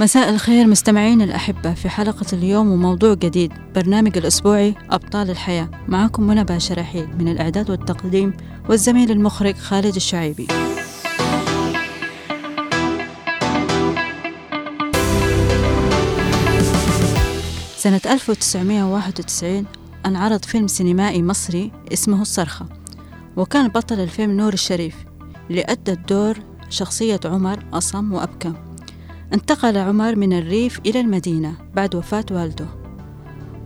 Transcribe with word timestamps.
مساء 0.00 0.30
الخير 0.30 0.66
مستمعين 0.66 1.22
الأحبة 1.22 1.74
في 1.74 1.88
حلقة 1.88 2.26
اليوم 2.32 2.72
وموضوع 2.72 3.14
جديد 3.14 3.52
برنامج 3.74 4.18
الأسبوعي 4.18 4.74
أبطال 4.90 5.30
الحياة. 5.30 5.70
معكم 5.88 6.22
منى 6.22 6.44
باشا 6.44 6.74
رحيل 6.74 7.08
من 7.18 7.28
الإعداد 7.28 7.70
والتقديم 7.70 8.32
والزميل 8.68 9.10
المخرج 9.10 9.54
خالد 9.54 9.96
الشعيبي. 9.96 10.46
سنة 17.76 18.00
1991 18.06 19.64
انعرض 20.06 20.44
فيلم 20.44 20.66
سينمائي 20.66 21.22
مصري 21.22 21.72
اسمه 21.92 22.22
الصرخة 22.22 22.66
وكان 23.36 23.68
بطل 23.68 24.00
الفيلم 24.00 24.30
نور 24.30 24.52
الشريف 24.52 24.94
اللي 25.50 25.64
أدى 25.68 25.92
الدور 25.92 26.38
شخصية 26.68 27.20
عمر 27.24 27.64
أصم 27.72 28.12
وأبكم 28.12 28.67
انتقل 29.34 29.78
عمر 29.78 30.16
من 30.16 30.32
الريف 30.32 30.80
إلى 30.86 31.00
المدينة 31.00 31.54
بعد 31.74 31.94
وفاة 31.94 32.24
والده. 32.30 32.66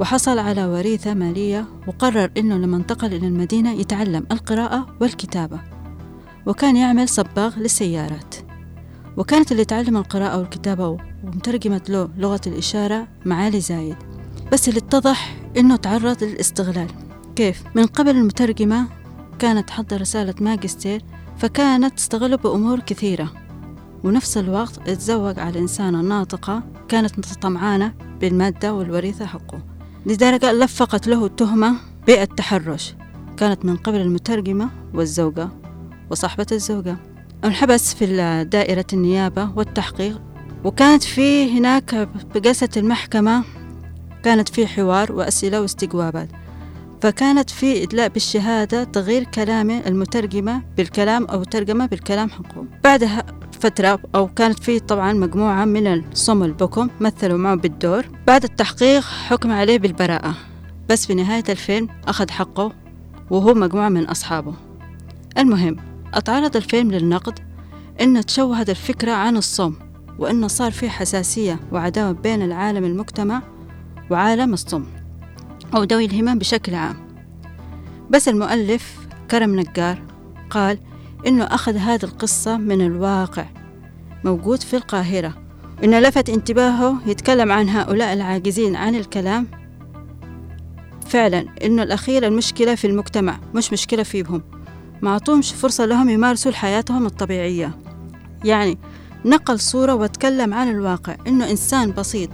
وحصل 0.00 0.38
على 0.38 0.66
وريثة 0.66 1.14
مالية 1.14 1.66
وقرر 1.86 2.30
أنه 2.36 2.56
لما 2.56 2.76
انتقل 2.76 3.14
إلى 3.14 3.26
المدينة 3.26 3.72
يتعلم 3.72 4.26
القراءة 4.32 4.86
والكتابة 5.00 5.60
وكان 6.46 6.76
يعمل 6.76 7.08
صباغ 7.08 7.58
للسيارات. 7.58 8.34
وكانت 9.16 9.52
اللي 9.52 9.64
تعلم 9.64 9.96
القراءة 9.96 10.38
والكتابة 10.38 10.88
ومترجمت 11.24 11.90
له 11.90 12.08
لغة 12.18 12.40
الإشارة 12.46 13.08
معالي 13.24 13.60
زايد. 13.60 13.96
بس 14.52 14.68
اللي 14.68 14.78
اتضح 14.78 15.36
إنه 15.56 15.76
تعرض 15.76 16.24
للاستغلال. 16.24 16.88
كيف؟ 17.36 17.62
من 17.74 17.86
قبل 17.86 18.10
المترجمة 18.10 18.86
كانت 19.38 19.68
تحضر 19.68 20.00
رسالة 20.00 20.34
ماجستير 20.40 21.02
فكانت 21.38 21.96
تستغله 21.96 22.36
بأمور 22.36 22.80
كثيرة. 22.80 23.41
ونفس 24.04 24.36
الوقت 24.36 24.90
تزوج 24.90 25.38
على 25.38 25.58
إنسانة 25.58 26.00
ناطقة 26.00 26.62
كانت 26.88 27.34
طمعانة 27.34 27.94
بالمادة 28.20 28.74
والوريثة 28.74 29.26
حقه. 29.26 29.62
لدرجة 30.06 30.52
لفقت 30.52 31.06
له 31.06 31.26
التهمة 31.26 31.74
بالتحرش. 32.06 32.94
كانت 33.36 33.64
من 33.64 33.76
قبل 33.76 34.00
المترجمة 34.00 34.70
والزوجة 34.94 35.48
وصاحبة 36.10 36.46
الزوجة. 36.52 36.96
انحبس 37.44 37.94
في 37.94 38.44
دائرة 38.44 38.86
النيابة 38.92 39.50
والتحقيق 39.56 40.20
وكانت 40.64 41.02
في 41.02 41.58
هناك 41.58 42.08
بجلسة 42.34 42.68
المحكمة 42.76 43.44
كانت 44.22 44.48
في 44.48 44.66
حوار 44.66 45.12
وأسئلة 45.12 45.60
واستجوابات. 45.60 46.28
فكانت 47.02 47.50
في 47.50 47.82
إدلاء 47.82 48.08
بالشهادة 48.08 48.84
تغيير 48.84 49.24
كلام 49.24 49.70
المترجمة 49.70 50.62
بالكلام 50.76 51.24
أو 51.24 51.44
ترجمة 51.44 51.86
بالكلام 51.86 52.30
حقه. 52.30 52.64
بعدها 52.84 53.24
فترة 53.62 54.00
أو 54.14 54.28
كانت 54.28 54.58
في 54.58 54.78
طبعا 54.78 55.12
مجموعة 55.12 55.64
من 55.64 55.86
الصم 55.86 56.42
البكم 56.42 56.88
مثلوا 57.00 57.38
معه 57.38 57.54
بالدور 57.54 58.06
بعد 58.26 58.44
التحقيق 58.44 59.02
حكم 59.02 59.52
عليه 59.52 59.78
بالبراءة 59.78 60.34
بس 60.88 61.06
في 61.06 61.14
نهاية 61.14 61.44
الفيلم 61.48 61.88
أخذ 62.08 62.30
حقه 62.30 62.72
وهو 63.30 63.54
مجموعة 63.54 63.88
من 63.88 64.04
أصحابه. 64.04 64.54
المهم 65.38 65.76
أتعرض 66.14 66.56
الفيلم 66.56 66.90
للنقد 66.90 67.38
إن 68.00 68.26
تشوهت 68.26 68.70
الفكرة 68.70 69.12
عن 69.12 69.36
الصم 69.36 69.74
وإنه 70.18 70.46
صار 70.46 70.72
في 70.72 70.90
حساسية 70.90 71.60
وعداوة 71.72 72.12
بين 72.12 72.42
العالم 72.42 72.84
المجتمع 72.84 73.42
وعالم 74.10 74.52
الصم 74.52 74.84
أو 75.74 75.82
ذوي 75.82 76.04
الهمم 76.04 76.38
بشكل 76.38 76.74
عام. 76.74 76.96
بس 78.10 78.28
المؤلف 78.28 78.98
كرم 79.30 79.60
نجار 79.60 80.02
قال 80.50 80.78
إنه 81.26 81.44
أخذ 81.44 81.76
هذه 81.76 82.04
القصة 82.04 82.56
من 82.56 82.80
الواقع 82.80 83.46
موجود 84.24 84.62
في 84.62 84.76
القاهرة. 84.76 85.34
إنه 85.84 86.00
لفت 86.00 86.30
انتباهه 86.30 86.96
يتكلم 87.06 87.52
عن 87.52 87.68
هؤلاء 87.68 88.12
العاجزين 88.12 88.76
عن 88.76 88.94
الكلام. 88.94 89.46
فعلا 91.06 91.46
إنه 91.64 91.82
الأخير 91.82 92.26
المشكلة 92.26 92.74
في 92.74 92.86
المجتمع 92.86 93.40
مش 93.54 93.72
مشكلة 93.72 94.02
فيهم. 94.02 94.42
ما 95.02 95.10
عطوهمش 95.10 95.52
فرصة 95.52 95.84
لهم 95.84 96.08
يمارسوا 96.08 96.52
حياتهم 96.52 97.06
الطبيعية. 97.06 97.78
يعني 98.44 98.78
نقل 99.24 99.60
صورة 99.60 99.94
وتكلم 99.94 100.54
عن 100.54 100.68
الواقع 100.68 101.16
إنه 101.26 101.50
إنسان 101.50 101.92
بسيط 101.92 102.30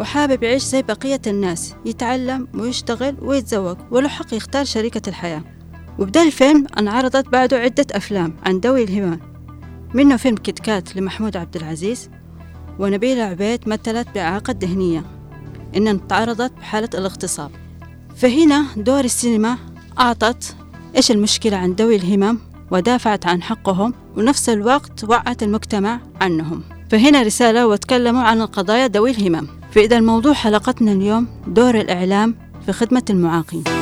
وحابب 0.00 0.42
يعيش 0.42 0.62
زي 0.62 0.82
بقية 0.82 1.20
الناس 1.26 1.74
يتعلم 1.84 2.48
ويشتغل 2.54 3.16
ويتزوج 3.22 3.76
وله 3.90 4.08
حق 4.08 4.34
يختار 4.34 4.64
شريكة 4.64 5.08
الحياة. 5.08 5.42
وبدأ 5.98 6.22
الفيلم 6.22 6.66
انعرضت 6.78 7.28
بعده 7.28 7.58
عدة 7.58 7.86
أفلام 7.92 8.36
عن 8.46 8.58
ذوي 8.58 8.84
الهمم 8.84 9.18
منه 9.94 10.16
فيلم 10.16 10.36
كيت 10.36 10.96
لمحمود 10.96 11.36
عبد 11.36 11.56
العزيز 11.56 12.10
ونبيلة 12.78 13.22
عبيد 13.22 13.68
مثلت 13.68 14.08
بإعاقة 14.14 14.54
ذهنية 14.60 15.04
إن 15.76 16.06
تعرضت 16.08 16.52
بحالة 16.52 16.88
الاغتصاب. 16.94 17.50
فهنا 18.16 18.66
دور 18.76 19.04
السينما 19.04 19.58
أعطت 19.98 20.56
إيش 20.96 21.10
المشكلة 21.10 21.56
عن 21.56 21.72
ذوي 21.72 21.96
الهمم 21.96 22.38
ودافعت 22.70 23.26
عن 23.26 23.42
حقهم 23.42 23.94
ونفس 24.16 24.48
الوقت 24.48 25.04
وعت 25.04 25.42
المجتمع 25.42 26.00
عنهم. 26.20 26.62
فهنا 26.90 27.22
رسالة 27.22 27.66
وتكلموا 27.66 28.22
عن 28.22 28.40
القضايا 28.40 28.88
ذوي 28.88 29.10
الهمم. 29.10 29.46
فإذا 29.72 29.98
الموضوع 29.98 30.32
حلقتنا 30.32 30.92
اليوم 30.92 31.26
دور 31.46 31.74
الإعلام 31.80 32.34
في 32.66 32.72
خدمة 32.72 33.04
المعاقين. 33.10 33.79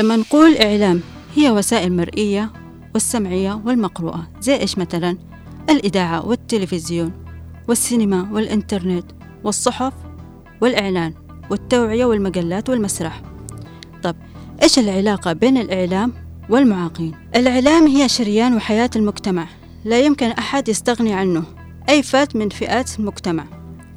لما 0.00 0.16
نقول 0.16 0.56
إعلام 0.56 1.00
هي 1.34 1.50
وسائل 1.50 1.96
مرئية 1.96 2.52
والسمعية 2.94 3.62
والمقروءة 3.64 4.28
زي 4.40 4.56
إيش 4.56 4.78
مثلا؟ 4.78 5.18
الإذاعة 5.70 6.26
والتلفزيون 6.26 7.12
والسينما 7.68 8.28
والإنترنت 8.32 9.04
والصحف 9.44 9.92
والإعلان 10.60 11.14
والتوعية 11.50 12.04
والمجلات 12.04 12.70
والمسرح. 12.70 13.22
طب 14.02 14.16
إيش 14.62 14.78
العلاقة 14.78 15.32
بين 15.32 15.58
الإعلام 15.58 16.12
والمعاقين؟ 16.50 17.14
الإعلام 17.36 17.86
هي 17.86 18.08
شريان 18.08 18.54
وحياة 18.54 18.90
المجتمع 18.96 19.46
لا 19.84 20.00
يمكن 20.00 20.26
أحد 20.26 20.68
يستغني 20.68 21.14
عنه 21.14 21.42
أي 21.88 22.02
فات 22.02 22.36
من 22.36 22.48
فئات 22.48 22.98
المجتمع. 22.98 23.44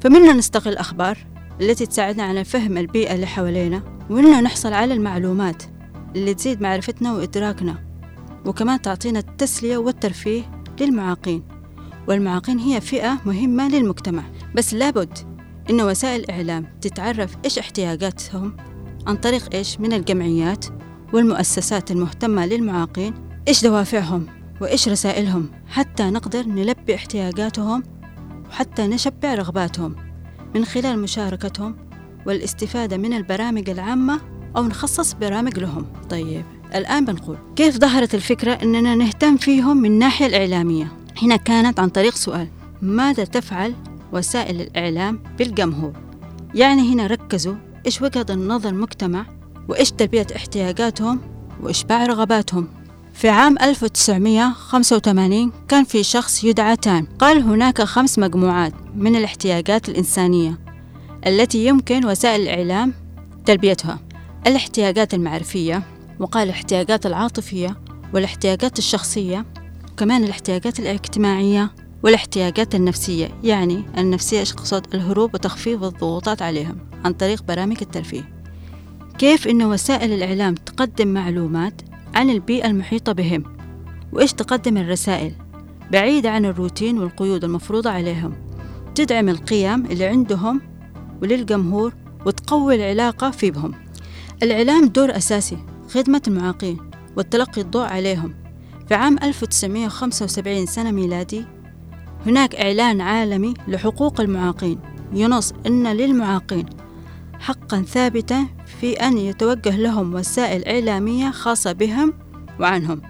فمنه 0.00 0.32
نستغل 0.32 0.72
الأخبار 0.72 1.18
التي 1.60 1.86
تساعدنا 1.86 2.22
على 2.22 2.44
فهم 2.44 2.78
البيئة 2.78 3.14
اللي 3.14 3.26
حوالينا 3.26 3.82
ومنه 4.10 4.40
نحصل 4.40 4.72
على 4.72 4.94
المعلومات 4.94 5.62
اللي 6.16 6.34
تزيد 6.34 6.62
معرفتنا 6.62 7.12
وإدراكنا 7.12 7.78
وكمان 8.46 8.82
تعطينا 8.82 9.18
التسلية 9.18 9.76
والترفيه 9.76 10.50
للمعاقين. 10.80 11.42
والمعاقين 12.08 12.58
هي 12.58 12.80
فئة 12.80 13.18
مهمة 13.26 13.68
للمجتمع 13.68 14.22
بس 14.54 14.74
لابد 14.74 15.18
إن 15.70 15.80
وسائل 15.80 16.20
الإعلام 16.20 16.66
تتعرف 16.80 17.36
إيش 17.44 17.58
احتياجاتهم 17.58 18.56
عن 19.06 19.16
طريق 19.16 19.54
إيش 19.54 19.80
من 19.80 19.92
الجمعيات 19.92 20.64
والمؤسسات 21.12 21.90
المهتمة 21.90 22.46
للمعاقين 22.46 23.14
إيش 23.48 23.64
دوافعهم 23.64 24.26
وإيش 24.60 24.88
رسائلهم 24.88 25.50
حتى 25.66 26.02
نقدر 26.02 26.46
نلبي 26.46 26.94
احتياجاتهم 26.94 27.82
وحتى 28.48 28.86
نشبع 28.86 29.34
رغباتهم 29.34 29.96
من 30.54 30.64
خلال 30.64 30.98
مشاركتهم 30.98 31.76
والاستفادة 32.26 32.96
من 32.96 33.12
البرامج 33.12 33.70
العامة 33.70 34.20
أو 34.56 34.64
نخصص 34.64 35.14
برامج 35.14 35.58
لهم. 35.58 35.86
طيب 36.10 36.44
الآن 36.74 37.04
بنقول 37.04 37.36
كيف 37.56 37.78
ظهرت 37.78 38.14
الفكرة 38.14 38.52
أننا 38.52 38.94
نهتم 38.94 39.36
فيهم 39.36 39.76
من 39.76 39.90
الناحية 39.90 40.26
الإعلامية؟ 40.26 40.92
هنا 41.22 41.36
كانت 41.36 41.80
عن 41.80 41.88
طريق 41.88 42.14
سؤال 42.14 42.48
ماذا 42.82 43.24
تفعل 43.24 43.74
وسائل 44.12 44.60
الإعلام 44.60 45.22
بالجمهور؟ 45.38 45.92
يعني 46.54 46.94
هنا 46.94 47.06
ركزوا 47.06 47.54
إيش 47.86 48.02
وجهة 48.02 48.26
النظر 48.30 48.68
المجتمع؟ 48.68 49.26
وإيش 49.68 49.90
تلبية 49.90 50.26
احتياجاتهم؟ 50.36 51.20
وإشباع 51.62 52.06
رغباتهم؟ 52.06 52.68
في 53.14 53.28
عام 53.28 53.58
1985 53.58 55.52
كان 55.68 55.84
في 55.84 56.02
شخص 56.02 56.44
يدعى 56.44 56.76
تان. 56.76 57.06
قال 57.18 57.42
هناك 57.42 57.82
خمس 57.82 58.18
مجموعات 58.18 58.72
من 58.96 59.16
الاحتياجات 59.16 59.88
الإنسانية 59.88 60.58
التي 61.26 61.66
يمكن 61.66 62.06
وسائل 62.06 62.40
الإعلام 62.40 62.94
تلبيتها 63.46 63.98
الاحتياجات 64.46 65.14
المعرفية 65.14 65.82
وقال 66.20 66.42
الاحتياجات 66.42 67.06
العاطفية 67.06 67.76
والاحتياجات 68.14 68.78
الشخصية 68.78 69.44
وكمان 69.92 70.24
الاحتياجات 70.24 70.80
الاجتماعية 70.80 71.70
والاحتياجات 72.02 72.74
النفسية 72.74 73.28
يعني 73.44 73.84
النفسية 73.98 74.40
إيش 74.40 74.52
قصد 74.52 74.94
الهروب 74.94 75.34
وتخفيف 75.34 75.82
الضغوطات 75.82 76.42
عليهم 76.42 76.78
عن 77.04 77.12
طريق 77.12 77.42
برامج 77.42 77.76
الترفيه. 77.82 78.28
كيف 79.18 79.48
إن 79.48 79.62
وسائل 79.62 80.12
الإعلام 80.12 80.54
تقدم 80.54 81.08
معلومات 81.08 81.82
عن 82.14 82.30
البيئة 82.30 82.66
المحيطة 82.66 83.12
بهم؟ 83.12 83.42
وإيش 84.12 84.32
تقدم 84.32 84.76
الرسائل؟ 84.76 85.32
بعيدة 85.92 86.30
عن 86.30 86.44
الروتين 86.44 86.98
والقيود 86.98 87.44
المفروضة 87.44 87.90
عليهم. 87.90 88.32
تدعم 88.94 89.28
القيم 89.28 89.86
اللي 89.86 90.06
عندهم 90.06 90.60
وللجمهور 91.22 91.94
وتقوي 92.26 92.74
العلاقة 92.74 93.30
في 93.30 93.50
بهم 93.50 93.83
الإعلام 94.44 94.86
دور 94.86 95.16
أساسي 95.16 95.58
خدمة 95.88 96.22
المعاقين 96.28 96.78
والتلقي 97.16 97.60
الضوء 97.60 97.84
عليهم 97.84 98.34
في 98.88 98.94
عام 98.94 99.18
1975 99.22 100.66
سنة 100.66 100.90
ميلادي 100.90 101.44
هناك 102.26 102.54
إعلان 102.54 103.00
عالمي 103.00 103.54
لحقوق 103.68 104.20
المعاقين 104.20 104.78
ينص 105.12 105.52
أن 105.66 105.86
للمعاقين 105.86 106.66
حقا 107.38 107.82
ثابتا 107.82 108.46
في 108.80 108.92
أن 108.92 109.18
يتوجه 109.18 109.76
لهم 109.76 110.14
وسائل 110.14 110.64
إعلامية 110.64 111.30
خاصة 111.30 111.72
بهم 111.72 112.14
وعنهم 112.60 113.02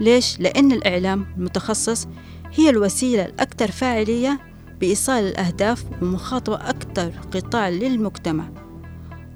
ليش؟ 0.00 0.40
لأن 0.40 0.72
الإعلام 0.72 1.26
المتخصص 1.38 2.08
هي 2.54 2.70
الوسيلة 2.70 3.24
الأكثر 3.24 3.70
فاعلية 3.70 4.40
بإيصال 4.80 5.24
الأهداف 5.24 5.84
ومخاطبة 6.02 6.56
أكثر 6.56 7.12
قطاع 7.32 7.68
للمجتمع 7.68 8.44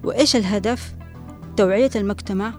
وإيش 0.04 0.36
الهدف؟ 0.36 0.99
توعية 1.60 1.90
المجتمع 1.96 2.52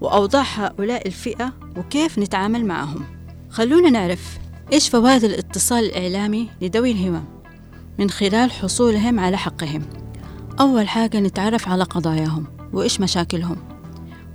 وأوضاع 0.00 0.42
هؤلاء 0.42 1.06
الفئة 1.06 1.52
وكيف 1.76 2.18
نتعامل 2.18 2.64
معهم. 2.64 3.04
خلونا 3.50 3.90
نعرف 3.90 4.38
إيش 4.72 4.88
فوائد 4.88 5.24
الاتصال 5.24 5.84
الإعلامي 5.84 6.48
لذوي 6.62 6.90
الهمم 6.90 7.24
من 7.98 8.10
خلال 8.10 8.50
حصولهم 8.50 9.20
على 9.20 9.38
حقهم. 9.38 9.82
أول 10.60 10.88
حاجة 10.88 11.20
نتعرف 11.20 11.68
على 11.68 11.84
قضاياهم 11.84 12.46
وإيش 12.72 13.00
مشاكلهم. 13.00 13.56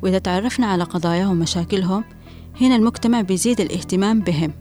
وإذا 0.04 0.18
تعرفنا 0.18 0.68
على 0.68 0.84
قضاياهم 0.84 1.32
ومشاكلهم 1.32 2.04
هنا 2.62 2.76
المجتمع 2.76 3.22
بيزيد 3.22 3.62
الاهتمام 3.62 4.20
بهم. 4.20 4.54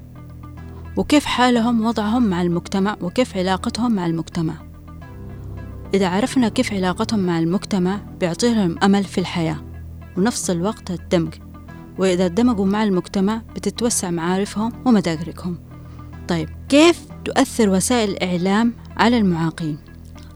وكيف 0.97 1.25
حالهم 1.25 1.85
وضعهم 1.85 2.23
مع 2.23 2.43
المجتمع 2.43 2.97
وكيف 3.01 3.37
علاقتهم 3.37 3.93
مع 3.93 4.07
المجتمع. 4.07 4.70
إذا 5.95 6.09
عرفنا 6.09 6.49
كيف 6.49 6.73
علاقتهم 6.73 7.21
مع 7.21 7.39
المجتمع 7.39 8.01
بيعطيهم 8.21 8.79
أمل 8.83 9.05
في 9.05 9.19
الحياة 9.19 9.57
ونفس 10.17 10.51
الوقت 10.51 10.91
الدمج. 10.91 11.35
وإذا 11.99 12.27
اندمجوا 12.27 12.67
مع 12.67 12.85
المجتمع 12.85 13.43
بتتوسع 13.55 14.11
معارفهم 14.11 14.73
ومداركهم 14.87 15.59
طيب 16.29 16.49
كيف 16.69 17.01
تؤثر 17.25 17.69
وسائل 17.69 18.11
الإعلام 18.11 18.75
على 18.97 19.19
المعاقين؟ 19.19 19.79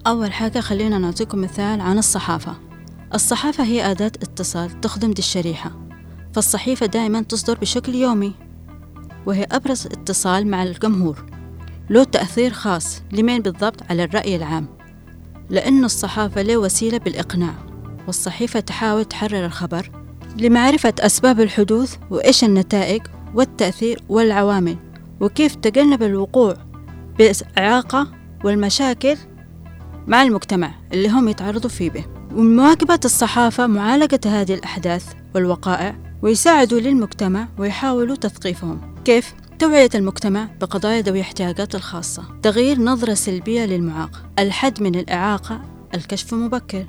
أول 0.06 0.32
حاجة 0.32 0.60
خلينا 0.60 0.98
نعطيكم 0.98 1.40
مثال 1.40 1.80
عن 1.80 1.98
الصحافة. 1.98 2.54
الصحافة 3.14 3.64
هي 3.64 3.90
أداة 3.90 4.06
اتصال 4.06 4.80
تخدم 4.80 5.10
الشريحة. 5.18 5.70
فالصحيفة 6.32 6.86
دائما 6.86 7.22
تصدر 7.22 7.58
بشكل 7.58 7.94
يومي 7.94 8.34
وهي 9.26 9.46
أبرز 9.52 9.86
اتصال 9.86 10.46
مع 10.46 10.62
الجمهور. 10.62 11.26
له 11.90 12.04
تأثير 12.04 12.52
خاص 12.52 13.02
لمين 13.12 13.42
بالضبط؟ 13.42 13.82
على 13.90 14.04
الرأي 14.04 14.36
العام. 14.36 14.74
لأن 15.50 15.85
الصحافة 15.85 16.43
له 16.43 16.56
وسيلة 16.56 16.99
بالإقناع 16.99 17.55
والصحيفة 18.06 18.61
تحاول 18.61 19.05
تحرر 19.05 19.46
الخبر 19.46 19.91
لمعرفة 20.37 20.94
أسباب 21.00 21.41
الحدوث 21.41 21.96
وإيش 22.11 22.44
النتائج 22.44 23.02
والتأثير 23.35 24.02
والعوامل 24.08 24.76
وكيف 25.20 25.55
تجنب 25.55 26.02
الوقوع 26.02 26.56
بالإعاقة 27.19 28.06
والمشاكل 28.44 29.17
مع 30.06 30.23
المجتمع 30.23 30.75
اللي 30.93 31.08
هم 31.08 31.29
يتعرضوا 31.29 31.70
فيه 31.70 31.90
به 31.90 32.05
ومواكبة 32.35 33.00
الصحافة 33.05 33.67
معالجة 33.67 34.20
هذه 34.26 34.55
الأحداث 34.55 35.05
والوقائع 35.35 35.97
ويساعدوا 36.23 36.81
للمجتمع 36.81 37.49
ويحاولوا 37.58 38.17
تثقيفهم 38.17 38.94
كيف؟ 39.05 39.35
توعية 39.58 39.90
المجتمع 39.94 40.48
بقضايا 40.60 41.00
ذوي 41.00 41.18
الاحتياجات 41.18 41.74
الخاصة. 41.74 42.24
تغيير 42.42 42.80
نظرة 42.80 43.14
سلبية 43.14 43.64
للمعاق. 43.64 44.22
الحد 44.38 44.82
من 44.82 44.94
الإعاقة. 44.94 45.60
الكشف 45.94 46.34
مبكر. 46.34 46.86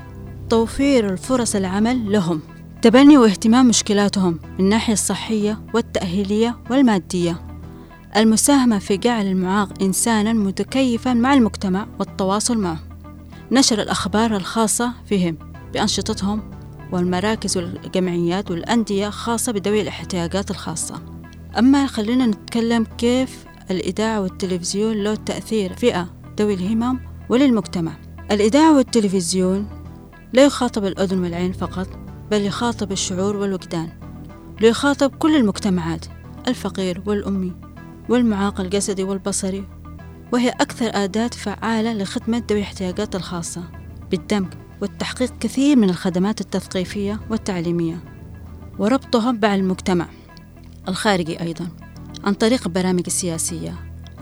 توفير 0.49 1.09
الفرص 1.09 1.55
العمل 1.55 2.11
لهم. 2.11 2.41
تبني 2.81 3.17
واهتمام 3.17 3.67
مشكلاتهم 3.67 4.39
من 4.43 4.59
الناحية 4.59 4.93
الصحية 4.93 5.61
والتأهيلية 5.73 6.57
والمادية. 6.69 7.41
المساهمة 8.15 8.79
في 8.79 8.97
جعل 8.97 9.25
المعاق 9.27 9.81
إنسانا 9.81 10.33
متكيفا 10.33 11.13
مع 11.13 11.33
المجتمع 11.33 11.87
والتواصل 11.99 12.57
معه. 12.57 12.79
نشر 13.51 13.81
الأخبار 13.81 14.35
الخاصة 14.35 14.91
فيهم 15.05 15.37
بأنشطتهم 15.73 16.51
والمراكز 16.91 17.57
والجمعيات 17.57 18.51
والأندية 18.51 19.09
خاصة 19.09 19.51
بذوي 19.51 19.81
الاحتياجات 19.81 20.51
الخاصة. 20.51 21.14
أما 21.57 21.87
خلينا 21.87 22.25
نتكلم 22.25 22.83
كيف 22.97 23.45
الإذاعة 23.71 24.21
والتلفزيون 24.21 25.03
له 25.03 25.15
تأثير 25.15 25.73
فئة 25.73 26.09
ذوي 26.39 26.53
الهمم 26.53 26.99
وللمجتمع. 27.29 27.91
الإذاعة 28.31 28.77
والتلفزيون 28.77 29.67
لا 30.33 30.45
يخاطب 30.45 30.85
الأذن 30.85 31.19
والعين 31.19 31.51
فقط 31.51 31.87
بل 32.31 32.41
يخاطب 32.41 32.91
الشعور 32.91 33.37
والوجدان. 33.37 33.89
ليخاطب 34.61 35.15
كل 35.15 35.35
المجتمعات 35.35 36.05
الفقير 36.47 37.01
والأمي 37.05 37.53
والمعاق 38.09 38.61
الجسدي 38.61 39.03
والبصري. 39.03 39.67
وهي 40.33 40.49
أكثر 40.49 40.89
أداة 40.93 41.27
فعالة 41.27 41.93
لخدمة 41.93 42.43
ذوي 42.49 42.59
الاحتياجات 42.59 43.15
الخاصة. 43.15 43.63
بالدمج 44.11 44.53
والتحقيق 44.81 45.37
كثير 45.39 45.75
من 45.75 45.89
الخدمات 45.89 46.41
التثقيفية 46.41 47.19
والتعليمية 47.29 48.03
وربطهم 48.79 49.39
مع 49.43 49.55
المجتمع. 49.55 50.07
الخارجي 50.87 51.41
أيضا 51.41 51.67
عن 52.23 52.33
طريق 52.33 52.61
البرامج 52.65 53.03
السياسية 53.07 53.73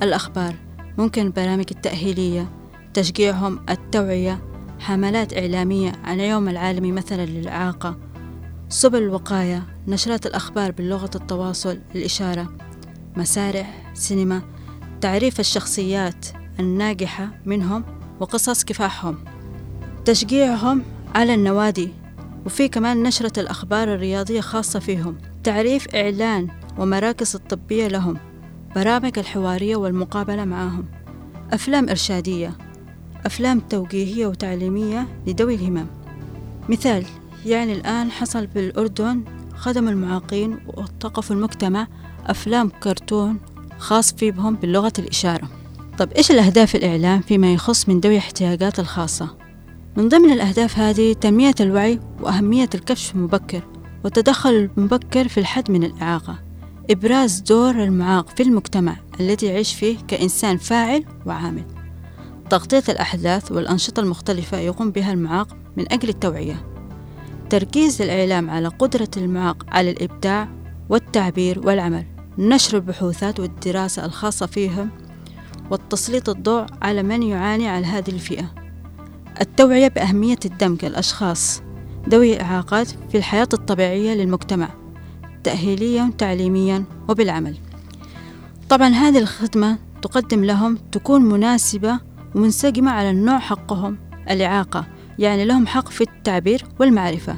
الأخبار 0.04 0.56
ممكن 0.98 1.25
البرامج 1.25 1.65
التأهيلية 1.71 2.51
تشجيعهم 2.94 3.60
التوعية 3.69 4.44
حملات 4.80 5.33
إعلامية 5.33 5.92
عن 6.04 6.19
اليوم 6.19 6.50
العالمي 6.50 6.92
مثلا 6.92 7.25
للإعاقة. 7.25 7.98
سبل 8.69 9.04
الوقاية 9.04 9.63
نشرات 9.88 10.25
الأخبار 10.25 10.71
بلغة 10.71 11.10
التواصل 11.15 11.80
الإشارة 11.95 12.54
مسارح 13.15 13.92
سينما 13.94 14.42
تعريف 15.01 15.39
الشخصيات 15.39 16.25
الناجحة 16.60 17.30
منهم 17.45 17.83
وقصص 18.19 18.63
كفاحهم. 18.63 19.18
تشجيعهم 20.06 20.83
على 21.15 21.33
النوادي 21.33 22.02
وفي 22.45 22.67
كمان 22.67 23.03
نشرة 23.03 23.39
الأخبار 23.39 23.93
الرياضية 23.93 24.41
خاصة 24.41 24.79
فيهم. 24.79 25.17
تعريف 25.43 25.95
إعلان 25.95 26.47
ومراكز 26.77 27.35
الطبية 27.35 27.88
لهم 27.88 28.17
برامج 28.75 29.19
الحوارية 29.19 29.75
والمقابلة 29.75 30.45
معهم 30.45 30.85
أفلام 31.51 31.89
إرشادية 31.89 32.57
أفلام 33.25 33.59
توجيهية 33.59 34.27
وتعليمية 34.27 35.07
لذوي 35.27 35.55
الهمم. 35.55 35.85
مثال 36.69 37.05
يعني 37.45 37.73
الآن 37.73 38.12
حصل 38.12 38.47
بالأردن 38.47 39.23
خدم 39.55 39.88
المعاقين 39.88 40.59
وثقفوا 40.67 41.35
المجتمع 41.35 41.88
أفلام 42.25 42.69
كرتون 42.69 43.39
خاص 43.77 44.13
في 44.13 44.31
بهم 44.31 44.55
بلغة 44.55 44.93
الإشارة. 45.00 45.50
طب 45.97 46.12
إيش 46.12 46.31
الأهداف 46.31 46.75
الإعلام 46.75 47.21
فيما 47.21 47.53
يخص 47.53 47.89
من 47.89 48.00
ذوي 48.00 48.13
الاحتياجات 48.13 48.79
الخاصة؟ 48.79 49.42
من 49.97 50.09
ضمن 50.09 50.31
الأهداف 50.31 50.79
هذه 50.79 51.13
تنمية 51.13 51.55
الوعي 51.59 52.00
وأهمية 52.21 52.69
الكشف 52.75 53.15
المبكر 53.15 53.62
والتدخل 54.03 54.69
المبكر 54.77 55.27
في 55.27 55.39
الحد 55.39 55.71
من 55.71 55.83
الإعاقة 55.83 56.39
إبراز 56.89 57.39
دور 57.39 57.83
المعاق 57.83 58.29
في 58.29 58.43
المجتمع 58.43 58.95
الذي 59.19 59.47
يعيش 59.47 59.73
فيه 59.73 59.97
كإنسان 60.07 60.57
فاعل 60.57 61.05
وعامل. 61.25 61.65
تغطية 62.50 62.83
الأحداث 62.89 63.51
والأنشطة 63.51 64.00
المختلفة 64.00 64.57
يقوم 64.57 64.91
بها 64.91 65.13
المعاق 65.13 65.57
من 65.77 65.93
أجل 65.93 66.09
التوعية. 66.09 66.65
تركيز 67.50 68.01
الإعلام 68.01 68.50
على 68.50 68.67
قدرة 68.67 69.09
المعاق 69.17 69.65
على 69.67 69.91
الإبداع 69.91 70.50
والتعبير 70.89 71.67
والعمل. 71.67 72.05
نشر 72.38 72.77
البحوثات 72.77 73.39
والدراسة 73.39 74.05
الخاصة 74.05 74.45
فيهم 74.45 74.89
والتسليط 75.71 76.29
الضوء 76.29 76.65
على 76.81 77.03
من 77.03 77.23
يعاني 77.23 77.67
على 77.67 77.85
هذه 77.85 78.09
الفئة. 78.09 78.62
التوعية 79.41 79.87
بأهمية 79.87 80.39
الدمج 80.45 80.85
الأشخاص 80.85 81.61
ذوي 82.09 82.33
الإعاقات 82.33 82.87
في 82.87 83.17
الحياة 83.17 83.47
الطبيعية 83.53 84.13
للمجتمع 84.13 84.69
تأهيليا 85.43 86.11
تعليميا 86.17 86.83
وبالعمل. 87.09 87.55
طبعا 88.69 88.87
هذه 88.87 89.17
الخدمة 89.17 89.77
تقدم 90.01 90.43
لهم 90.43 90.77
تكون 90.91 91.21
مناسبة 91.21 91.99
ومنسجمة 92.35 92.91
على 92.91 93.09
النوع 93.09 93.39
حقهم 93.39 93.97
الإعاقة 94.29 94.85
يعني 95.19 95.45
لهم 95.45 95.67
حق 95.67 95.89
في 95.89 96.01
التعبير 96.01 96.65
والمعرفة. 96.79 97.35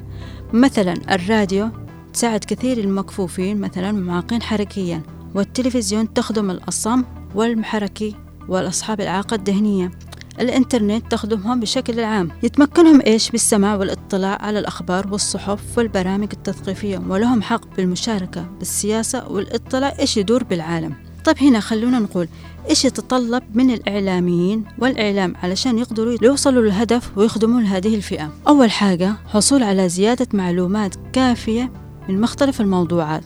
مثلا 0.53 0.93
الراديو 1.15 1.69
تساعد 2.13 2.39
كثير 2.43 2.77
المكفوفين 2.77 3.61
مثلا 3.61 3.91
معاقين 3.91 4.41
حركيا 4.41 5.01
والتلفزيون 5.35 6.13
تخدم 6.13 6.51
الأصم 6.51 7.03
والمحركي 7.35 8.15
والأصحاب 8.47 9.01
الإعاقة 9.01 9.35
الذهنية. 9.35 9.91
الإنترنت 10.39 11.11
تخدمهم 11.11 11.59
بشكل 11.59 11.99
عام. 11.99 12.29
يتمكنهم 12.43 13.01
إيش؟ 13.01 13.31
بالسماع 13.31 13.75
والاطلاع 13.75 14.37
على 14.41 14.59
الأخبار 14.59 15.07
والصحف 15.11 15.77
والبرامج 15.77 16.27
التثقيفية 16.33 17.01
ولهم 17.09 17.41
حق 17.41 17.75
بالمشاركة 17.75 18.45
بالسياسة 18.59 19.27
والاطلاع 19.27 19.93
إيش 19.99 20.17
يدور 20.17 20.43
بالعالم. 20.43 20.95
طيب 21.25 21.37
هنا 21.41 21.59
خلونا 21.59 21.99
نقول 21.99 22.27
إيش 22.69 22.85
يتطلب 22.85 23.43
من 23.53 23.71
الإعلاميين 23.71 24.65
والإعلام 24.79 25.33
علشان 25.43 25.77
يقدروا 25.77 26.17
يوصلوا 26.21 26.63
للهدف 26.63 27.17
ويخدموا 27.17 27.61
لهذه 27.61 27.95
الفئة؟ 27.95 28.31
أول 28.47 28.71
حاجة 28.71 29.13
حصول 29.27 29.63
على 29.63 29.89
زيادة 29.89 30.27
معلومات 30.33 30.95
كافية 31.13 31.71
من 32.09 32.21
مختلف 32.21 32.61
الموضوعات 32.61 33.23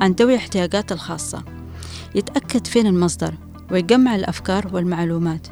عن 0.00 0.12
ذوي 0.12 0.34
الاحتياجات 0.34 0.92
الخاصة. 0.92 1.44
يتأكد 2.14 2.66
فين 2.66 2.86
المصدر 2.86 3.34
ويجمع 3.70 4.14
الأفكار 4.16 4.70
والمعلومات. 4.72 5.46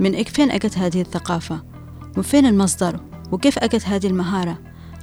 من 0.00 0.22
فين 0.22 0.50
أجت 0.50 0.78
هذه 0.78 1.00
الثقافة؟ 1.00 1.62
وفين 2.18 2.46
المصدر؟ 2.46 3.00
وكيف 3.32 3.58
أجت 3.58 3.86
هذه 3.86 4.06
المهارة؟ 4.06 4.58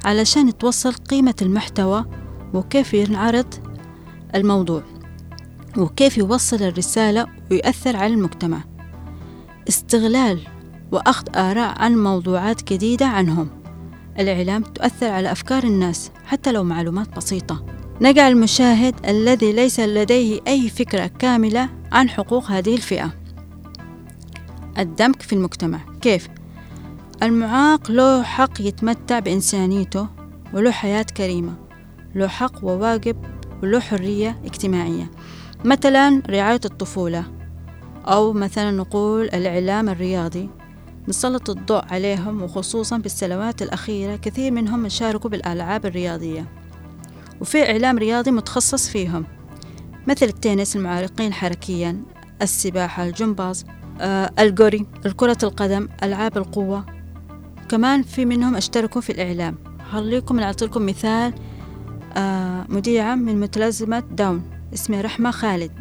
علشان 0.05 0.57
توصل 0.57 0.93
قيمة 0.93 1.35
المحتوى 1.41 2.05
وكيف 2.53 2.93
ينعرض 2.93 3.53
الموضوع 4.35 4.83
وكيف 5.77 6.17
يوصل 6.17 6.63
الرسالة 6.63 7.27
ويؤثر 7.51 7.95
على 7.95 8.13
المجتمع. 8.13 8.63
استغلال 9.69 10.39
وأخذ 10.91 11.25
آراء 11.35 11.81
عن 11.81 11.95
موضوعات 12.03 12.73
جديدة 12.73 13.05
عنهم. 13.05 13.49
الإعلام 14.19 14.63
تؤثر 14.63 15.07
على 15.07 15.31
أفكار 15.31 15.63
الناس 15.63 16.11
حتى 16.25 16.51
لو 16.51 16.63
معلومات 16.63 17.17
بسيطة. 17.17 17.65
نجعل 18.01 18.31
المشاهد 18.31 18.95
الذي 19.05 19.53
ليس 19.53 19.79
لديه 19.79 20.39
أي 20.47 20.69
فكرة 20.69 21.07
كاملة 21.07 21.69
عن 21.91 22.09
حقوق 22.09 22.51
هذه 22.51 22.75
الفئة. 22.75 23.13
الدمج 24.79 25.21
في 25.21 25.33
المجتمع. 25.33 25.79
كيف؟ 26.01 26.27
المعاق 27.23 27.91
له 27.91 28.23
حق 28.23 28.61
يتمتع 28.61 29.19
بإنسانيته 29.19 30.07
وله 30.53 30.71
حياة 30.71 31.05
كريمة 31.17 31.53
له 32.15 32.27
حق 32.27 32.63
وواجب 32.63 33.17
وله 33.63 33.79
حرية 33.79 34.41
اجتماعية. 34.45 35.11
مثلا 35.65 36.21
رعاية 36.29 36.59
الطفولة 36.65 37.23
أو 38.05 38.33
مثلا 38.33 38.71
نقول 38.71 39.25
الإعلام 39.25 39.89
الرياضي. 39.89 40.49
نسلط 41.07 41.49
الضوء 41.49 41.85
عليهم 41.85 42.41
وخصوصا 42.43 42.97
بالسنوات 42.97 43.61
الأخيرة 43.61 44.15
كثير 44.15 44.51
منهم 44.51 44.89
شاركوا 44.89 45.29
بالألعاب 45.29 45.85
الرياضية. 45.85 46.45
وفي 47.41 47.71
إعلام 47.71 47.97
رياضي 47.97 48.31
متخصص 48.31 48.89
فيهم 48.89 49.25
مثل 50.07 50.25
التنس 50.25 50.75
المعارقين 50.75 51.33
حركيا 51.33 52.03
السباحة 52.41 53.03
الجمباز. 53.03 53.65
الجوري 54.39 54.85
كرة 55.15 55.37
القدم 55.43 55.87
ألعاب 56.03 56.37
القوة. 56.37 56.85
كمان 57.69 58.03
في 58.03 58.25
منهم 58.25 58.55
اشتركوا 58.55 59.01
في 59.01 59.11
الإعلام. 59.11 59.55
خليكم 59.91 60.39
نعطيكم 60.39 60.85
مثال 60.85 61.33
آه 62.17 62.65
مذيعة 62.69 63.15
من 63.15 63.39
متلازمة 63.39 63.99
داون 63.99 64.43
اسمها 64.73 65.01
رحمة 65.01 65.31
خالد. 65.31 65.71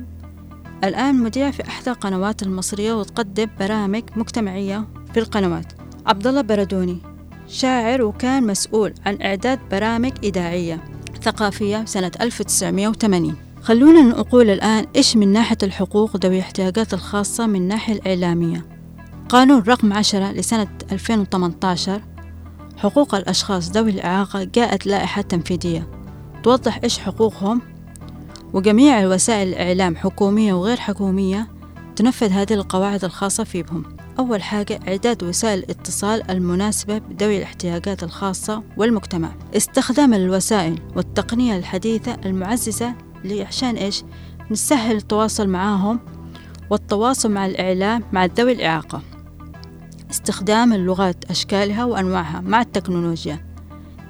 الآن 0.85 1.15
مذيعة 1.15 1.51
في 1.51 1.63
إحدى 1.63 1.91
القنوات 1.91 2.43
المصرية 2.43 2.93
وتقدم 2.93 3.47
برامج 3.61 4.03
مجتمعية 4.17 4.89
في 5.15 5.21
القنوات. 5.21 5.73
عبد 6.07 6.27
الله 6.27 6.41
بردوني 6.41 6.99
شاعر 7.49 8.03
وكان 8.03 8.47
مسؤول 8.47 8.95
عن 9.07 9.23
إعداد 9.23 9.59
برامج 9.71 10.13
إذاعية 10.25 10.85
ثقافية 11.23 11.85
سنة 11.85 12.13
1980 12.21 13.37
خلونا 13.63 14.03
نقول 14.03 14.51
الآن 14.51 14.87
إيش 14.97 15.17
من 15.17 15.33
ناحية 15.33 15.59
الحقوق 15.63 16.17
ذوي 16.17 16.37
الاحتياجات 16.37 16.95
الخاصة 16.95 17.47
من 17.47 17.57
الناحية 17.57 17.93
الإعلامية؟ 17.93 18.67
قانون 19.29 19.63
رقم 19.63 19.93
10 19.93 20.33
لسنة 20.33 20.69
2018 20.93 22.03
حقوق 22.77 23.15
الأشخاص 23.15 23.71
ذوي 23.71 23.91
الإعاقة 23.91 24.45
جاءت 24.45 24.87
لائحة 24.87 25.23
تنفيذية. 25.23 25.91
توضح 26.43 26.81
إيش 26.85 26.99
حقوقهم؟ 26.99 27.63
وجميع 28.53 29.01
الوسائل 29.01 29.49
الإعلام 29.49 29.97
حكومية 29.97 30.53
وغير 30.53 30.77
حكومية 30.77 31.49
تنفذ 31.97 32.31
هذه 32.31 32.55
القواعد 32.55 33.05
الخاصة 33.05 33.45
فيهم. 33.45 33.83
أول 34.19 34.43
حاجة 34.43 34.81
إعداد 34.89 35.25
وسائل 35.25 35.59
الاتصال 35.59 36.31
المناسبة 36.31 36.99
بذوي 36.99 37.39
الاحتياجات 37.39 38.03
الخاصة 38.03 38.63
والمجتمع. 38.77 39.35
استخدام 39.57 40.15
الوسائل 40.15 40.79
والتقنية 40.97 41.57
الحديثة 41.57 42.17
المعززة 42.27 42.95
عشان 43.25 43.77
إيش؟ 43.77 44.05
نسهل 44.51 44.97
التواصل 44.97 45.49
معاهم 45.49 46.01
والتواصل 46.71 47.31
مع 47.31 47.47
الإعلام 47.47 48.03
مع 48.13 48.25
ذوي 48.25 48.53
الإعاقة. 48.53 49.03
استخدام 50.11 50.73
اللغات 50.73 51.25
أشكالها 51.31 51.85
وأنواعها 51.85 52.41
مع 52.41 52.61
التكنولوجيا. 52.61 53.47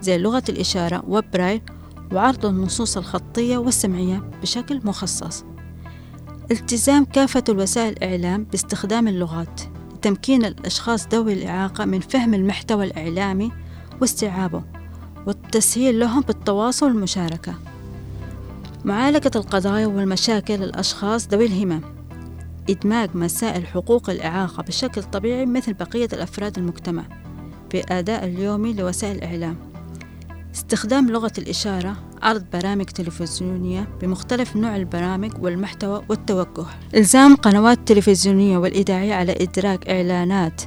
زي 0.01 0.19
لغة 0.19 0.43
الإشارة 0.49 1.03
وبرايل 1.09 1.63
وعرض 2.13 2.47
النصوص 2.47 2.97
الخطية 2.97 3.59
والسمعية 3.59 4.31
بشكل 4.43 4.81
مخصص. 4.85 5.45
التزام 6.51 7.05
كافة 7.05 7.45
الوسائل 7.49 7.93
الإعلام 7.93 8.45
باستخدام 8.45 9.09
اللغات. 9.09 9.61
لتمكين 9.95 10.45
الأشخاص 10.45 11.07
ذوي 11.09 11.33
الإعاقة 11.33 11.85
من 11.85 12.01
فهم 12.01 12.35
المحتوى 12.35 12.85
الإعلامي 12.85 13.53
واستيعابه. 14.01 14.63
والتسهيل 15.27 15.99
لهم 15.99 16.21
بالتواصل 16.21 16.87
والمشاركة. 16.87 17.55
معالجة 18.85 19.31
القضايا 19.37 19.87
والمشاكل 19.87 20.55
للأشخاص 20.55 21.29
ذوي 21.29 21.47
الهمم 21.47 21.81
إدماج 22.71 23.11
مسائل 23.15 23.67
حقوق 23.67 24.11
الإعاقة 24.11 24.63
بشكل 24.63 25.03
طبيعي 25.03 25.47
مثل 25.47 25.73
بقية 25.73 26.09
الأفراد 26.13 26.59
المجتمع 26.59 27.03
في 27.71 27.83
أداء 27.91 28.25
اليومي 28.25 28.73
لوسائل 28.73 29.17
الإعلام. 29.17 29.57
استخدام 30.55 31.11
لغة 31.11 31.33
الإشارة 31.39 31.97
عرض 32.23 32.45
برامج 32.53 32.85
تلفزيونية 32.85 33.89
بمختلف 34.01 34.57
نوع 34.57 34.77
البرامج 34.77 35.33
والمحتوى 35.41 36.05
والتوجه. 36.09 36.67
إلزام 36.95 37.37
قنوات 37.37 37.79
التلفزيونية 37.79 38.59
والإذاعية 38.59 39.15
على 39.15 39.35
إدراك 39.41 39.89
إعلانات 39.89 40.63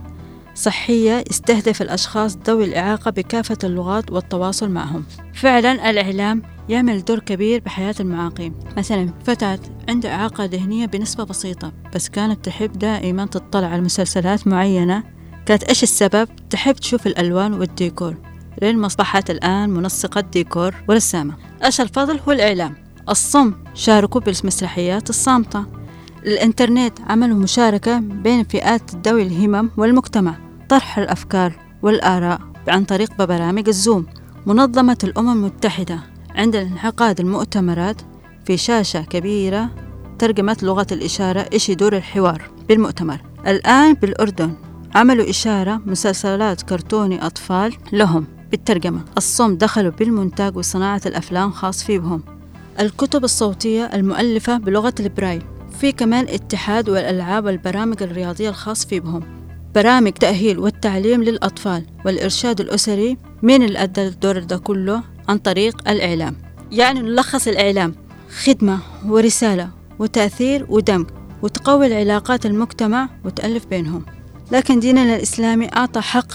صحية 0.55 1.23
يستهدف 1.29 1.81
الأشخاص 1.81 2.37
ذوي 2.47 2.65
الإعاقة 2.65 3.11
بكافة 3.11 3.57
اللغات 3.63 4.11
والتواصل 4.11 4.69
معهم. 4.69 5.03
فعلا 5.33 5.89
الإعلام 5.89 6.41
يعمل 6.71 7.05
دور 7.05 7.19
كبير 7.19 7.61
بحياة 7.65 7.95
المعاقين. 7.99 8.53
مثلا 8.77 9.13
فتاة 9.25 9.59
عندها 9.89 10.15
إعاقة 10.15 10.45
ذهنية 10.45 10.85
بنسبة 10.85 11.23
بسيطة 11.23 11.71
بس 11.95 12.09
كانت 12.09 12.45
تحب 12.45 12.79
دائما 12.79 13.25
تطلع 13.25 13.67
على 13.67 13.81
مسلسلات 13.81 14.47
معينة. 14.47 15.03
كانت 15.45 15.63
إيش 15.63 15.83
السبب؟ 15.83 16.27
تحب 16.49 16.75
تشوف 16.75 17.07
الألوان 17.07 17.53
والديكور. 17.53 18.15
لين 18.61 18.85
أصبحت 18.85 19.29
الآن 19.29 19.69
منسقة 19.69 20.21
ديكور 20.21 20.75
ورسامة 20.89 21.33
إيش 21.65 21.81
الفضل؟ 21.81 22.19
هو 22.27 22.31
الإعلام. 22.31 22.75
الصم 23.09 23.53
شاركوا 23.73 24.21
بالمسرحيات 24.21 25.09
الصامتة. 25.09 25.65
الإنترنت 26.25 26.99
عملوا 27.01 27.37
مشاركة 27.37 27.99
بين 27.99 28.43
فئات 28.43 29.07
ذوي 29.07 29.21
الهمم 29.21 29.69
والمجتمع. 29.77 30.35
طرح 30.69 30.97
الأفكار 30.97 31.53
والآراء 31.81 32.41
عن 32.67 32.85
طريق 32.85 33.25
برامج 33.25 33.67
الزوم. 33.67 34.05
منظمة 34.45 34.97
الأمم 35.03 35.31
المتحدة. 35.31 36.10
عند 36.35 36.55
انعقاد 36.55 37.19
المؤتمرات 37.19 38.01
في 38.45 38.57
شاشة 38.57 39.01
كبيرة 39.01 39.69
ترجمت 40.19 40.63
لغة 40.63 40.87
الإشارة 40.91 41.45
إيش 41.53 41.69
يدور 41.69 41.97
الحوار 41.97 42.41
بالمؤتمر. 42.69 43.21
الآن 43.47 43.93
بالأردن 43.93 44.53
عملوا 44.95 45.29
إشارة 45.29 45.81
مسلسلات 45.85 46.61
كرتوني 46.61 47.25
أطفال 47.25 47.73
لهم 47.93 48.27
بالترجمة. 48.51 49.01
الصم 49.17 49.57
دخلوا 49.57 49.91
بالمونتاج 49.91 50.57
وصناعة 50.57 51.01
الأفلام 51.05 51.51
خاص 51.51 51.83
فيهم. 51.83 52.23
الكتب 52.79 53.23
الصوتية 53.23 53.83
المؤلفة 53.85 54.57
بلغة 54.57 54.95
البرايل. 54.99 55.43
في 55.79 55.91
كمان 55.91 56.25
اتحاد 56.29 56.89
والألعاب 56.89 57.45
والبرامج 57.45 58.03
الرياضية 58.03 58.49
الخاص 58.49 58.85
فيهم. 58.85 59.23
برامج 59.75 60.11
تأهيل 60.11 60.59
والتعليم 60.59 61.23
للأطفال 61.23 61.85
والإرشاد 62.05 62.61
الأسري. 62.61 63.17
من 63.41 63.63
اللي 63.63 63.83
أدى 63.83 64.07
الدور 64.07 64.39
ده 64.39 64.57
كله؟ 64.57 65.03
عن 65.29 65.37
طريق 65.37 65.89
الإعلام. 65.89 66.35
يعني 66.71 66.99
نلخص 66.99 67.47
الإعلام. 67.47 67.95
خدمة 68.43 68.79
ورسالة 69.05 69.69
وتأثير 69.99 70.65
ودمج 70.69 71.05
وتقوي 71.41 71.87
العلاقات 71.87 72.45
المجتمع 72.45 73.09
وتألف 73.25 73.65
بينهم. 73.65 74.05
لكن 74.51 74.79
ديننا 74.79 75.15
الإسلامي 75.15 75.67
أعطى 75.75 76.01
حق 76.01 76.33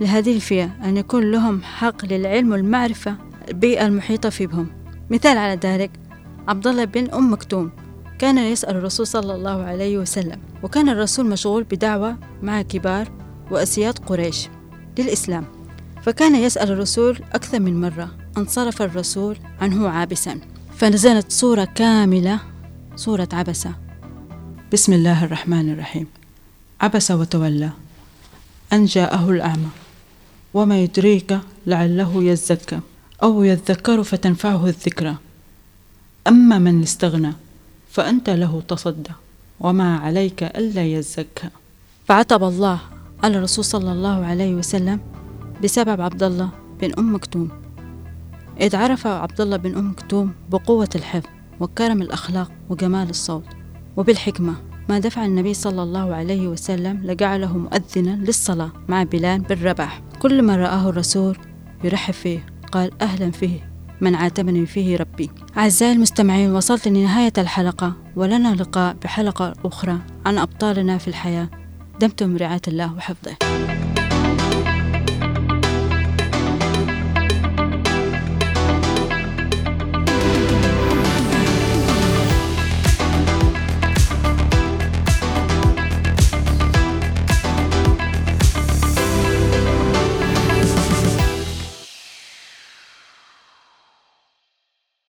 لهذه 0.00 0.36
الفئة 0.36 0.70
أن 0.84 0.96
يكون 0.96 1.30
لهم 1.30 1.62
حق 1.62 2.04
للعلم 2.04 2.52
والمعرفة 2.52 3.16
البيئة 3.48 3.86
المحيطة 3.86 4.28
في 4.28 4.46
بهم 4.46 4.66
مثال 5.10 5.38
على 5.38 5.60
ذلك 5.62 5.90
عبد 6.48 6.66
الله 6.66 6.84
بن 6.84 7.10
أم 7.10 7.32
مكتوم. 7.32 7.70
كان 8.18 8.38
يسأل 8.38 8.76
الرسول 8.76 9.06
صلى 9.06 9.34
الله 9.34 9.62
عليه 9.64 9.98
وسلم 9.98 10.40
وكان 10.62 10.88
الرسول 10.88 11.26
مشغول 11.26 11.64
بدعوة 11.64 12.16
مع 12.42 12.62
كبار 12.62 13.08
وأسياد 13.50 13.98
قريش 13.98 14.48
للإسلام. 14.98 15.44
فكان 16.02 16.34
يسأل 16.34 16.72
الرسول 16.72 17.18
أكثر 17.32 17.60
من 17.60 17.80
مرة. 17.80 18.10
انصرف 18.38 18.82
الرسول 18.82 19.36
عنه 19.60 19.88
عابسا 19.88 20.40
فنزلت 20.76 21.32
صورة 21.32 21.64
كاملة 21.64 22.40
صورة 22.96 23.28
عبسة. 23.32 23.72
بسم 24.72 24.92
الله 24.92 25.24
الرحمن 25.24 25.72
الرحيم. 25.72 26.06
عبس 26.80 27.10
وتولى. 27.10 27.70
أن 28.72 28.84
جاءه 28.84 29.30
الأعمى. 29.30 29.68
وما 30.54 30.80
يدريك 30.80 31.38
لعله 31.66 32.24
يزكى 32.24 32.80
أو 33.22 33.42
يذكر 33.42 34.02
فتنفعه 34.02 34.66
الذكرى. 34.66 35.16
أما 36.26 36.58
من 36.58 36.82
استغنى 36.82 37.32
فأنت 37.90 38.30
له 38.30 38.62
تصدى. 38.68 39.12
وما 39.60 39.98
عليك 39.98 40.42
ألا 40.42 40.84
يزكى. 40.84 41.48
فعتب 42.08 42.44
الله 42.44 42.80
على 43.22 43.38
الرسول 43.38 43.64
صلى 43.64 43.92
الله 43.92 44.26
عليه 44.26 44.54
وسلم 44.54 45.00
بسبب 45.64 46.00
عبد 46.00 46.22
الله 46.22 46.50
بن 46.80 46.92
أم 46.98 47.14
مكتوم. 47.14 47.65
إذ 48.60 48.76
عرف 48.76 49.06
عبد 49.06 49.40
الله 49.40 49.56
بن 49.56 49.74
أم 49.74 49.90
مكتوم 49.90 50.34
بقوة 50.50 50.88
الحفظ 50.94 51.28
وكرم 51.60 52.02
الأخلاق 52.02 52.52
وجمال 52.68 53.10
الصوت. 53.10 53.44
وبالحكمة 53.96 54.54
ما 54.88 54.98
دفع 54.98 55.24
النبي 55.24 55.54
صلى 55.54 55.82
الله 55.82 56.14
عليه 56.14 56.48
وسلم 56.48 57.00
لجعله 57.04 57.58
مؤذنا 57.58 58.10
للصلاة 58.10 58.72
مع 58.88 59.02
بلال 59.02 59.40
بن 59.40 59.64
رباح. 59.64 60.02
كل 60.22 60.42
ما 60.42 60.56
رآه 60.56 60.88
الرسول 60.88 61.38
يرحب 61.84 62.14
فيه 62.14 62.46
قال 62.72 63.02
أهلا 63.02 63.30
فيه 63.30 63.70
من 64.00 64.14
عاتبني 64.14 64.66
فيه 64.66 64.96
ربي. 64.96 65.30
أعزائي 65.56 65.92
المستمعين 65.92 66.50
وصلت 66.50 66.88
لنهاية 66.88 67.32
الحلقة 67.38 67.92
ولنا 68.16 68.54
لقاء 68.54 68.96
بحلقة 69.04 69.52
أخرى 69.64 69.98
عن 70.26 70.38
أبطالنا 70.38 70.98
في 70.98 71.08
الحياة. 71.08 71.48
دمتم 72.00 72.34
برعاية 72.34 72.62
الله 72.68 72.94
وحفظه. 72.94 73.36